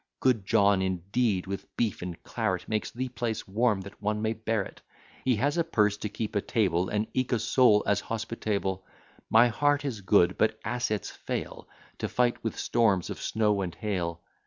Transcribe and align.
Good 0.19 0.47
John 0.47 0.81
indeed, 0.81 1.45
with 1.45 1.77
beef 1.77 2.01
and 2.01 2.19
claret, 2.23 2.67
Makes 2.67 2.89
the 2.89 3.09
place 3.09 3.47
warm, 3.47 3.81
that 3.81 4.01
one 4.01 4.19
may 4.19 4.33
bear 4.33 4.63
it. 4.63 4.81
He 5.23 5.35
has 5.35 5.59
a 5.59 5.63
purse 5.63 5.95
to 5.97 6.09
keep 6.09 6.35
a 6.35 6.41
table, 6.41 6.89
And 6.89 7.05
eke 7.13 7.33
a 7.33 7.37
soul 7.37 7.83
as 7.85 7.99
hospitable. 8.01 8.83
My 9.29 9.49
heart 9.49 9.85
is 9.85 10.01
good; 10.01 10.39
but 10.39 10.59
assets 10.65 11.11
fail, 11.11 11.67
To 11.99 12.09
fight 12.09 12.43
with 12.43 12.57
storms 12.57 13.11
of 13.11 13.21
snow 13.21 13.61
and 13.61 13.75
hail. 13.75 14.21